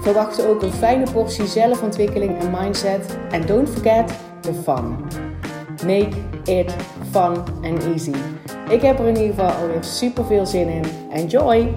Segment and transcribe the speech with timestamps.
[0.00, 3.18] Verwacht ook een fijne portie zelfontwikkeling en mindset.
[3.30, 4.96] En don't forget the fun.
[5.86, 6.74] Make it
[7.10, 8.14] fun and easy.
[8.68, 10.84] Ik heb er in ieder geval alweer super veel zin in.
[11.10, 11.74] Enjoy!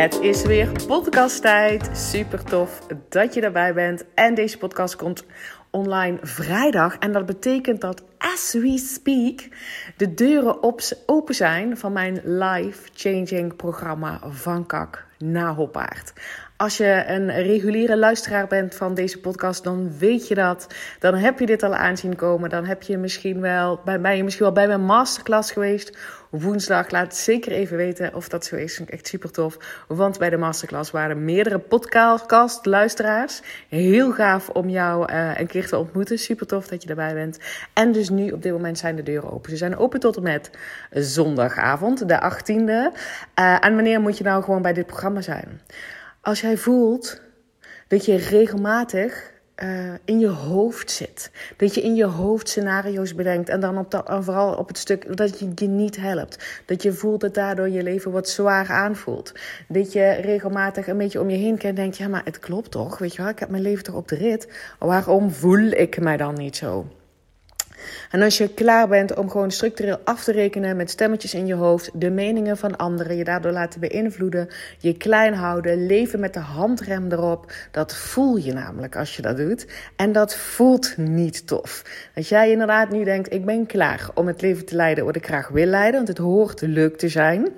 [0.00, 1.90] Het is weer podcasttijd.
[1.92, 4.04] Super tof dat je erbij bent.
[4.14, 5.24] En deze podcast komt
[5.70, 6.98] online vrijdag.
[6.98, 9.48] En dat betekent dat as we speak
[9.96, 16.12] de deuren op, open zijn van mijn life-changing programma Van Kak naar Hoppaard.
[16.60, 20.66] Als je een reguliere luisteraar bent van deze podcast, dan weet je dat.
[20.98, 22.50] Dan heb je dit al aanzien komen.
[22.50, 25.98] Dan heb je misschien wel, ben je misschien wel bij mijn masterclass geweest.
[26.30, 28.74] Woensdag, laat zeker even weten of dat zo is.
[28.74, 29.84] Vind ik echt super tof.
[29.88, 33.42] Want bij de masterclass waren meerdere podcast-luisteraars.
[33.68, 36.18] Heel gaaf om jou uh, een keer te ontmoeten.
[36.18, 37.38] Super tof dat je erbij bent.
[37.72, 39.50] En dus nu op dit moment zijn de deuren open.
[39.50, 40.50] Ze zijn open tot en met
[40.90, 42.96] zondagavond, de 18e.
[43.38, 45.60] Uh, en wanneer moet je nou gewoon bij dit programma zijn?
[46.20, 47.20] Als jij voelt
[47.88, 49.32] dat je regelmatig
[49.62, 51.30] uh, in je hoofd zit.
[51.56, 53.48] Dat je in je hoofd scenario's bedenkt.
[53.48, 56.62] En dan op dat, en vooral op het stuk dat je je niet helpt.
[56.66, 59.32] Dat je voelt dat daardoor je leven wat zwaar aanvoelt.
[59.68, 62.70] Dat je regelmatig een beetje om je heen kijkt en denkt: ja, maar het klopt
[62.70, 62.98] toch?
[62.98, 64.48] Weet je wel, ik heb mijn leven toch op de rit.
[64.78, 66.86] Waarom voel ik mij dan niet zo?
[68.10, 71.54] En als je klaar bent om gewoon structureel af te rekenen met stemmetjes in je
[71.54, 76.40] hoofd, de meningen van anderen, je daardoor laten beïnvloeden, je klein houden, leven met de
[76.40, 79.66] handrem erop, dat voel je namelijk als je dat doet.
[79.96, 81.82] En dat voelt niet tof.
[82.14, 85.26] Dat jij inderdaad nu denkt, ik ben klaar om het leven te leiden wat ik
[85.26, 87.48] graag wil leiden, want het hoort leuk te zijn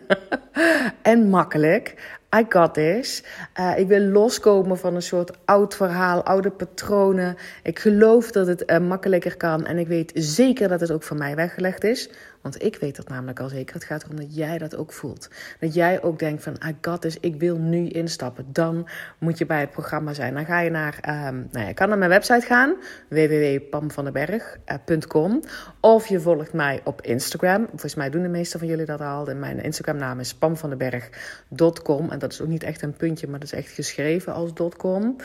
[1.03, 1.94] en makkelijk.
[2.37, 3.22] I got this.
[3.60, 7.37] Uh, ik wil loskomen van een soort oud verhaal, oude patronen.
[7.62, 9.66] Ik geloof dat het uh, makkelijker kan.
[9.66, 12.10] En ik weet zeker dat het ook voor mij weggelegd is.
[12.43, 13.75] Want ik weet dat namelijk al zeker.
[13.75, 15.29] Het gaat erom dat jij dat ook voelt.
[15.61, 18.47] Dat jij ook denkt van, I got this, ik wil nu instappen.
[18.53, 18.89] Dan
[19.19, 20.35] moet je bij het programma zijn.
[20.35, 22.77] Dan ga je naar, um, nou je kan naar mijn website gaan.
[23.09, 25.41] www.pamvandenberg.com
[25.81, 27.67] Of je volgt mij op Instagram.
[27.69, 29.29] Volgens mij doen de meeste van jullie dat al.
[29.29, 32.11] En mijn Instagram naam is pamvandenberg.com.
[32.11, 35.17] En dat is ook niet echt een puntje, maar dat is echt geschreven als .com.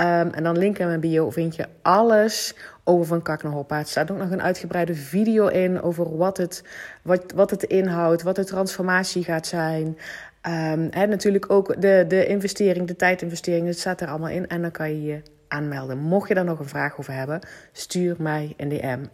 [0.00, 2.54] Um, en dan link in mijn bio vind je alles
[2.90, 3.78] over Van Kak naar Hoppa.
[3.78, 6.64] Er staat ook nog een uitgebreide video in over wat het,
[7.02, 9.86] wat, wat het inhoudt, wat de transformatie gaat zijn.
[9.86, 14.48] Um, hè, natuurlijk ook de, de investering, de tijdinvestering, het staat er allemaal in.
[14.48, 15.98] En dan kan je je aanmelden.
[15.98, 17.40] Mocht je daar nog een vraag over hebben,
[17.72, 19.04] stuur mij een DM.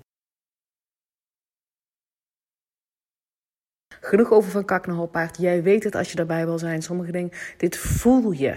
[4.00, 4.86] Genoeg over Van Kak.
[5.38, 6.82] Jij weet het als je daarbij wil zijn.
[6.82, 8.56] Sommige dingen, dit voel je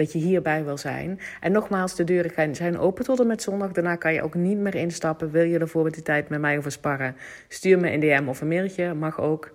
[0.00, 1.20] dat je hierbij wil zijn.
[1.40, 3.72] En nogmaals, de deuren zijn open tot en met zondag.
[3.72, 5.30] Daarna kan je ook niet meer instappen.
[5.30, 7.16] Wil je ervoor die tijd met mij over sparren?
[7.48, 8.94] Stuur me een DM of een mailtje.
[8.94, 9.52] Mag ook.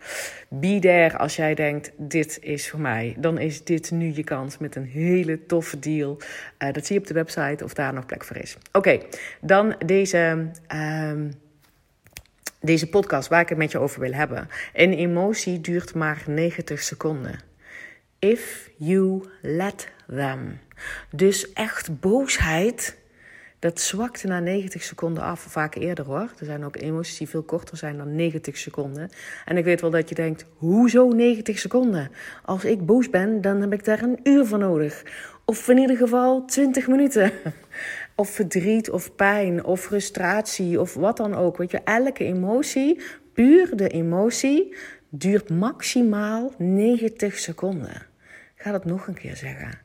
[0.47, 3.15] Be there als jij denkt, dit is voor mij.
[3.17, 6.17] Dan is dit nu je kans met een hele toffe deal.
[6.59, 8.57] Uh, dat zie je op de website of daar nog plek voor is.
[8.71, 8.99] Oké,
[9.41, 10.47] dan deze...
[11.11, 11.31] Um,
[12.59, 14.47] deze podcast waar ik het met je over wil hebben.
[14.73, 17.39] Een emotie duurt maar 90 seconden.
[18.19, 19.87] If you let
[21.11, 22.97] Dus echt boosheid,
[23.59, 25.39] dat zwakt na 90 seconden af.
[25.39, 26.31] Vaak eerder hoor.
[26.39, 29.09] Er zijn ook emoties die veel korter zijn dan 90 seconden.
[29.45, 32.11] En ik weet wel dat je denkt, hoezo 90 seconden?
[32.43, 35.03] Als ik boos ben, dan heb ik daar een uur voor nodig.
[35.45, 37.31] Of in ieder geval 20 minuten.
[38.17, 41.57] Of verdriet, of pijn, of frustratie, of wat dan ook.
[41.57, 43.01] Weet je, elke emotie,
[43.33, 44.75] puur de emotie,
[45.09, 48.07] duurt maximaal 90 seconden.
[48.55, 49.84] Ik ga dat nog een keer zeggen.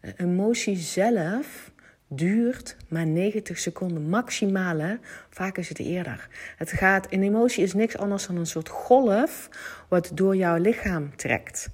[0.00, 1.70] De emotie zelf
[2.08, 4.78] duurt maar 90 seconden maximaal.
[4.78, 4.94] Hè?
[5.30, 6.28] Vaak is het eerder.
[6.56, 9.48] Het gaat, een emotie is niks anders dan een soort golf
[9.88, 11.70] wat door jouw lichaam trekt.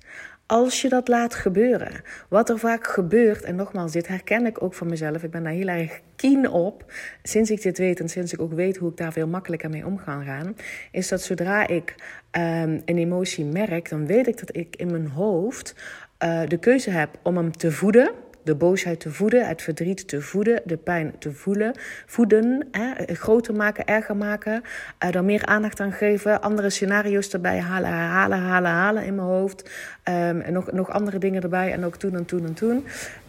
[0.46, 4.74] Als je dat laat gebeuren, wat er vaak gebeurt, en nogmaals, dit herken ik ook
[4.74, 8.32] van mezelf, ik ben daar heel erg keen op, sinds ik dit weet en sinds
[8.32, 10.56] ik ook weet hoe ik daar veel makkelijker mee om kan gaan,
[10.90, 11.94] is dat zodra ik
[12.32, 15.74] um, een emotie merk, dan weet ik dat ik in mijn hoofd
[16.24, 18.10] uh, de keuze heb om hem te voeden
[18.46, 21.72] de boosheid te voeden, het verdriet te voeden, de pijn te voelen,
[22.06, 24.62] voeden, hè, groter maken, erger maken,
[25.04, 29.28] uh, er meer aandacht aan geven, andere scenario's erbij halen, halen, halen, halen in mijn
[29.28, 29.62] hoofd,
[30.04, 32.84] um, en nog, nog andere dingen erbij en ook toen en toen en toen.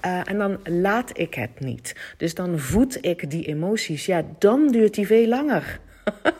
[0.06, 1.96] Uh, en dan laat ik het niet.
[2.18, 4.06] Dus dan voed ik die emoties.
[4.06, 5.80] Ja, dan duurt die veel langer.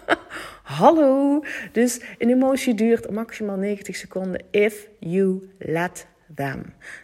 [0.78, 1.44] Hallo.
[1.72, 6.08] Dus een emotie duurt maximaal 90 seconden if you let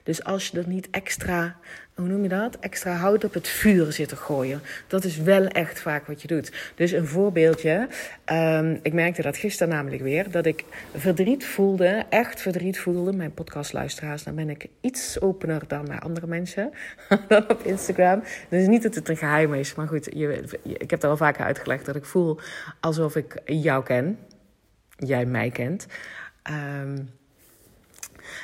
[0.04, 1.56] Dus als je er niet extra
[1.96, 2.60] hoe noem je dat?
[2.60, 4.62] Extra hout op het vuur zitten gooien.
[4.88, 6.52] Dat is wel echt vaak wat je doet.
[6.76, 7.88] Dus een voorbeeldje.
[8.32, 10.32] Um, ik merkte dat gisteren namelijk weer.
[10.32, 10.64] Dat ik
[10.96, 12.06] verdriet voelde.
[12.10, 13.14] Echt verdriet voelde.
[13.14, 14.24] Mijn podcastluisteraars.
[14.24, 16.72] Dan ben ik iets opener dan naar andere mensen.
[17.28, 18.24] dan op Instagram.
[18.50, 19.76] Dus niet dat het een geheim is.
[19.76, 21.86] Maar goed, je, ik heb er al vaker uitgelegd.
[21.86, 22.40] Dat ik voel
[22.80, 24.20] alsof ik jou ken.
[24.98, 25.86] Jij mij kent.
[26.82, 27.10] Um,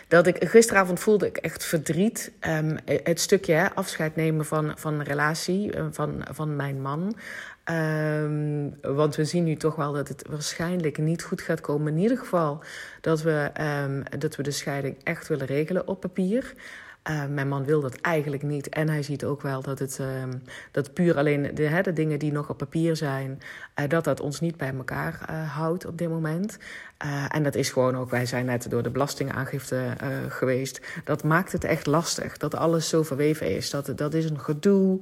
[0.08, 2.32] dat ik gisteravond voelde ik echt verdriet.
[2.48, 7.16] Um, het stukje hè, afscheid nemen van, van een relatie, eh, van, van mijn man.
[7.66, 11.94] Um, want we zien nu toch wel dat het waarschijnlijk niet goed gaat komen.
[11.94, 12.64] In ieder geval
[13.02, 13.52] dat we,
[13.84, 16.54] um, dat we de scheiding echt willen regelen op papier.
[17.30, 18.70] Mijn man wil dat eigenlijk niet.
[18.70, 20.00] En hij ziet ook wel dat het
[20.72, 23.42] dat puur alleen de, hè, de dingen die nog op papier zijn,
[23.80, 26.58] uh, dat dat ons niet bij elkaar uh, houdt op dit moment.
[27.30, 29.96] En dat is gewoon ook, wij zijn net door de belastingaangifte
[30.30, 30.82] geweest.
[31.04, 32.38] Dat maakt het echt lastig.
[32.38, 33.70] Dat alles zo verweven is.
[33.70, 35.00] Dat, dat is een gedoe.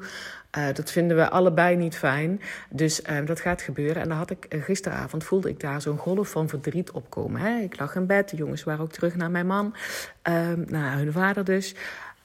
[0.58, 2.42] Uh, dat vinden we allebei niet fijn.
[2.70, 4.02] Dus dat gaat gebeuren.
[4.02, 7.42] En dan had ik gisteravond voelde ik daar zo'n golf van verdriet opkomen.
[7.42, 7.60] Hè?
[7.60, 9.76] Ik lag in bed, de jongens waren ook terug naar mijn man,
[10.30, 11.76] uh, naar hun vader dus.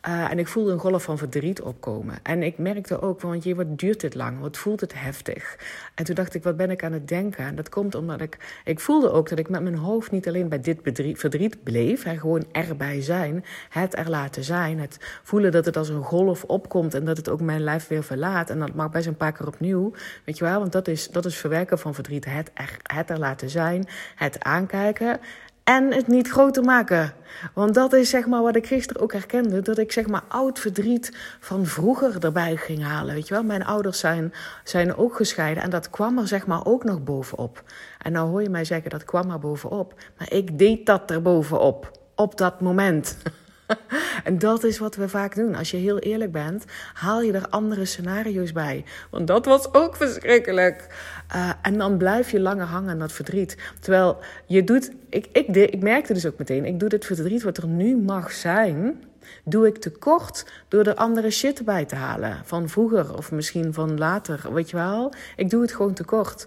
[0.08, 2.18] Uh, en ik voelde een golf van verdriet opkomen.
[2.22, 4.40] En ik merkte ook, want je, wat duurt dit lang?
[4.40, 5.58] Wat voelt het heftig?
[5.94, 7.44] En toen dacht ik, wat ben ik aan het denken?
[7.44, 8.60] En dat komt omdat ik...
[8.64, 10.78] Ik voelde ook dat ik met mijn hoofd niet alleen bij dit
[11.14, 12.02] verdriet bleef.
[12.02, 13.44] Hè, gewoon erbij zijn.
[13.68, 14.80] Het er laten zijn.
[14.80, 16.94] Het voelen dat het als een golf opkomt.
[16.94, 18.50] En dat het ook mijn lijf weer verlaat.
[18.50, 19.92] En dat mag best een paar keer opnieuw.
[20.24, 20.58] Weet je wel?
[20.60, 22.24] Want dat is, dat is verwerken van verdriet.
[22.24, 22.50] Het
[22.82, 23.86] het er laten zijn.
[24.14, 25.20] Het aankijken.
[25.64, 27.12] En het niet groter maken.
[27.54, 29.60] Want dat is zeg maar wat ik gisteren ook herkende.
[29.60, 33.14] Dat ik zeg maar oud verdriet van vroeger erbij ging halen.
[33.14, 34.32] Weet je wel, mijn ouders zijn,
[34.64, 35.62] zijn ook gescheiden.
[35.62, 37.62] En dat kwam er zeg maar ook nog bovenop.
[37.98, 39.94] En nou hoor je mij zeggen dat kwam er bovenop.
[40.18, 41.90] Maar ik deed dat er bovenop.
[42.14, 43.16] Op dat moment.
[44.24, 45.54] En dat is wat we vaak doen.
[45.54, 46.64] Als je heel eerlijk bent,
[46.94, 48.84] haal je er andere scenario's bij.
[49.10, 50.86] Want dat was ook verschrikkelijk.
[51.34, 53.56] Uh, en dan blijf je langer hangen aan dat verdriet.
[53.80, 54.90] Terwijl je doet.
[55.08, 58.32] Ik, ik, ik merkte dus ook meteen, ik doe dit verdriet wat er nu mag
[58.32, 59.00] zijn
[59.44, 62.40] doe ik tekort door er andere shit bij te halen.
[62.44, 65.12] Van vroeger of misschien van later, weet je wel.
[65.36, 66.46] Ik doe het gewoon tekort.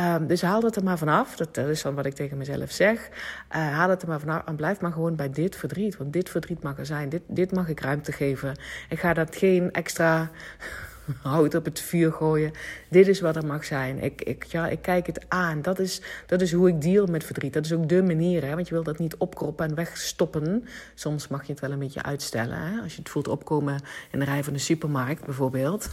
[0.00, 1.36] Um, dus haal dat er maar vanaf.
[1.36, 3.08] Dat, dat is dan wat ik tegen mezelf zeg.
[3.08, 5.96] Uh, haal het er maar vanaf en blijf maar gewoon bij dit verdriet.
[5.96, 7.08] Want dit verdriet mag er zijn.
[7.08, 8.56] Dit, dit mag ik ruimte geven.
[8.88, 10.30] Ik ga dat geen extra
[11.22, 12.52] hout op het vuur gooien.
[12.88, 14.02] Dit is wat er mag zijn.
[14.02, 15.62] Ik, ik, ja, ik kijk het aan.
[15.62, 17.52] Dat is, dat is hoe ik deal met verdriet.
[17.52, 18.44] Dat is ook de manier.
[18.44, 18.54] Hè?
[18.54, 20.68] Want je wil dat niet opkroppen en wegstoppen.
[20.94, 22.58] Soms mag je het wel een beetje uitstellen.
[22.58, 22.80] Hè?
[22.82, 25.88] Als je het voelt opkomen in de rij van de supermarkt bijvoorbeeld.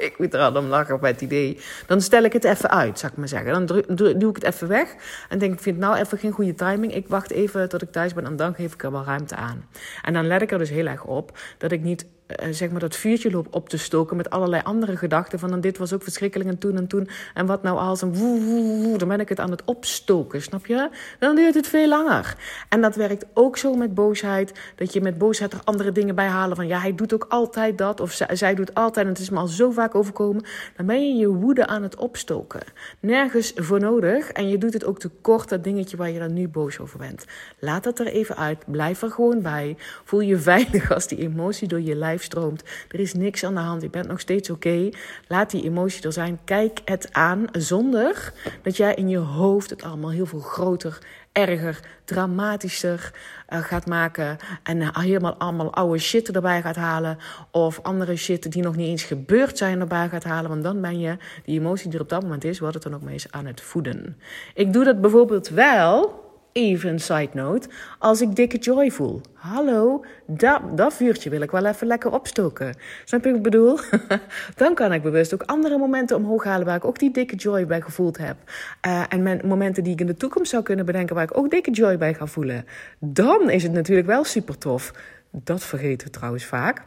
[0.08, 1.58] ik moet er al om lachen bij het idee.
[1.86, 3.52] Dan stel ik het even uit, zou ik maar zeggen.
[3.52, 3.66] Dan
[4.18, 4.94] doe ik het even weg.
[5.28, 6.94] En denk ik, vind nou even geen goede timing.
[6.94, 9.68] Ik wacht even tot ik thuis ben en dan geef ik er wel ruimte aan.
[10.02, 12.06] En dan let ik er dus heel erg op dat ik niet
[12.50, 15.38] zeg maar dat vuurtje loop op te stoken met allerlei andere gedachten.
[15.38, 17.08] Van dit was ook verschrikkelijk en toen en toen.
[17.34, 20.66] En wat nou als een woe, woe, dan ben ik het aan het opstoken, snap
[20.66, 20.88] je?
[21.18, 22.36] Dan duurt het veel langer.
[22.68, 24.52] En dat werkt ook zo met boosheid.
[24.76, 26.56] Dat je met boosheid er andere dingen bij halen.
[26.56, 28.00] Van ja, hij doet ook altijd dat.
[28.00, 29.06] Of zij, zij doet altijd.
[29.06, 30.44] En het is me al zo vaak overkomen.
[30.76, 32.60] Dan ben je je woede aan het opstoken.
[33.00, 34.30] Nergens voor nodig.
[34.30, 36.98] En je doet het ook te kort, dat dingetje waar je dan nu boos over
[36.98, 37.24] bent.
[37.58, 38.64] Laat dat er even uit.
[38.66, 39.76] Blijf er gewoon bij.
[40.04, 42.62] Voel je veilig als die emotie door je lijf stroomt.
[42.88, 43.82] Er is niks aan de hand.
[43.82, 44.88] Je bent nog steeds oké.
[45.28, 46.38] Laat die emotie er zijn.
[46.44, 50.98] Kijk het aan zonder dat jij in je hoofd het allemaal heel veel groter,
[51.32, 53.12] erger, dramatischer
[53.48, 54.36] uh, gaat maken.
[54.62, 57.18] En uh, helemaal allemaal oude shit erbij gaat halen.
[57.50, 60.50] Of andere shit die nog niet eens gebeurd zijn erbij gaat halen.
[60.50, 62.94] Want dan ben je die emotie die er op dat moment is, wat het dan
[62.94, 64.20] ook mee is aan het voeden.
[64.54, 67.68] Ik doe dat bijvoorbeeld wel Even een side note.
[67.98, 69.20] Als ik dikke joy voel.
[69.32, 72.74] Hallo, dat, dat vuurtje wil ik wel even lekker opstoken.
[73.04, 73.78] Snap je wat ik bedoel?
[74.56, 77.66] Dan kan ik bewust ook andere momenten omhoog halen waar ik ook die dikke joy
[77.66, 78.36] bij gevoeld heb.
[78.86, 81.70] Uh, en momenten die ik in de toekomst zou kunnen bedenken waar ik ook dikke
[81.70, 82.64] joy bij ga voelen.
[82.98, 84.92] Dan is het natuurlijk wel super tof.
[85.30, 86.82] Dat vergeten we trouwens vaak.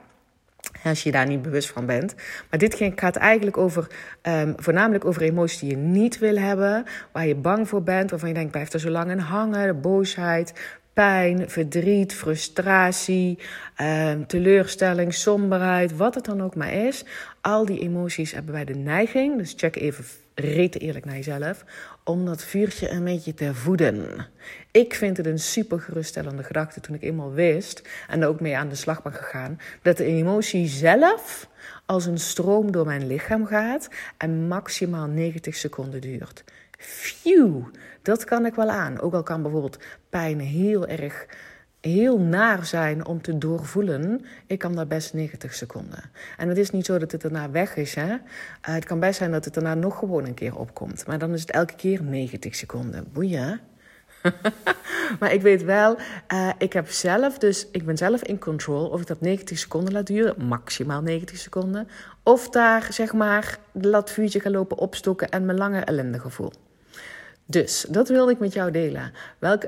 [0.84, 2.16] Als je daar niet bewust van bent.
[2.50, 3.88] Maar dit gaat eigenlijk over,
[4.22, 6.86] um, voornamelijk over emoties die je niet wil hebben.
[7.12, 8.10] Waar je bang voor bent.
[8.10, 9.82] Waarvan je denkt, blijf er zo lang in hangen.
[9.82, 10.54] Boosheid,
[10.94, 13.40] pijn, verdriet, frustratie,
[13.76, 17.06] ehm, teleurstelling, somberheid, wat het dan ook maar is.
[17.42, 21.66] Al die emoties hebben wij de neiging, dus check even rete eerlijk naar jezelf,
[22.04, 24.28] om dat vuurtje een beetje te voeden.
[24.72, 28.58] Ik vind het een super geruststellende gedachte toen ik eenmaal wist, en er ook mee
[28.58, 31.48] aan de slag ben gegaan, dat de emotie zelf
[31.86, 36.44] als een stroom door mijn lichaam gaat en maximaal 90 seconden duurt.
[36.78, 37.64] Phew,
[38.02, 39.00] dat kan ik wel aan.
[39.00, 39.78] Ook al kan bijvoorbeeld
[40.10, 41.26] pijn heel erg
[41.86, 44.26] heel naar zijn om te doorvoelen.
[44.48, 46.04] Ik kan daar best 90 seconden.
[46.38, 47.96] En het is niet zo dat het daarna weg is.
[47.96, 48.10] Hè?
[48.10, 48.18] Uh,
[48.62, 51.08] het kan best zijn dat het daarna nog gewoon een keer opkomt.
[51.08, 53.08] Maar dan is het elke keer 90 seconden.
[53.14, 53.60] Boeien.
[55.20, 55.98] maar ik weet wel,
[56.34, 59.94] uh, ik heb zelf dus, ik ben zelf in control of ik dat 90 seconden
[59.94, 61.88] laat duren, maximaal 90 seconden,
[62.24, 66.52] of daar zeg maar dat vuurtje ga lopen opstoken en mijn lange ellende gevoel.
[67.46, 69.12] Dus dat wilde ik met jou delen.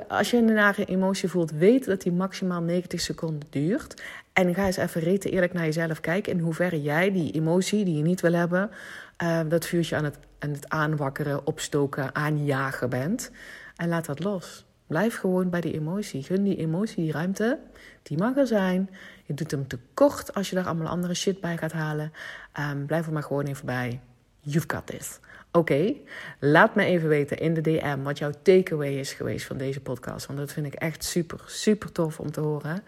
[0.08, 4.01] Als je een nare emotie voelt, weet dat die maximaal 90 seconden duurt.
[4.34, 7.98] En ga eens even reten eerlijk naar jezelf kijken in hoeverre jij die emotie die
[7.98, 8.72] je niet wil hebben,
[9.24, 13.32] uh, dat vuurtje aan het, het aanwakkeren, opstoken, aanjagen bent.
[13.75, 14.65] En laat dat los.
[14.88, 16.24] Blijf gewoon bij die emotie.
[16.24, 17.60] Gun die emotie die ruimte.
[18.03, 18.89] Die mag er zijn.
[19.25, 22.12] Je doet hem tekort als je daar allemaal andere shit bij gaat halen.
[22.60, 24.00] Um, blijf er maar gewoon even bij.
[24.39, 25.20] You've got this.
[25.56, 25.94] Oké,
[26.40, 30.26] laat me even weten in de DM wat jouw takeaway is geweest van deze podcast.
[30.26, 32.84] Want dat vind ik echt super, super tof om te horen.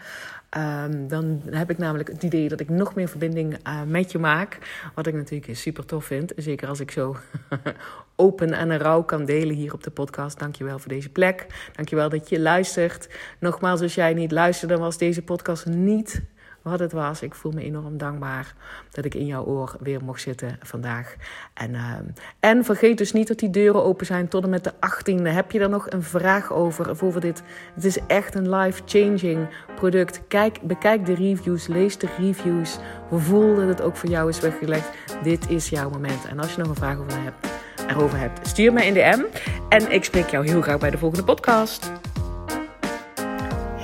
[0.58, 4.18] Um, dan heb ik namelijk het idee dat ik nog meer verbinding uh, met je
[4.18, 4.58] maak.
[4.96, 6.34] Wat ik natuurlijk super tof vind.
[6.36, 7.18] Zeker als ik zo
[8.16, 10.40] open en rauw kan delen hier op de podcast.
[10.40, 11.46] Dankjewel voor deze plek.
[11.76, 13.10] Dankjewel dat je luistert.
[13.40, 16.22] Nogmaals, als jij niet luisterde, was deze podcast niet
[16.70, 17.22] wat het was.
[17.22, 18.54] Ik voel me enorm dankbaar
[18.92, 21.16] dat ik in jouw oor weer mocht zitten vandaag.
[21.54, 21.94] En, uh,
[22.40, 25.22] en vergeet dus niet dat die deuren open zijn tot en met de 18e.
[25.22, 26.96] Heb je er nog een vraag over?
[26.96, 27.44] Voor dit?
[27.74, 30.22] Het is echt een life-changing product.
[30.28, 32.78] Kijk, bekijk de reviews, lees de reviews.
[33.12, 34.90] Voel dat het ook voor jou is weggelegd.
[35.24, 36.26] Dit is jouw moment.
[36.26, 37.48] En als je nog een vraag over hebt,
[37.88, 39.26] erover hebt, stuur mij in de M.
[39.70, 41.92] En ik spreek jou heel graag bij de volgende podcast.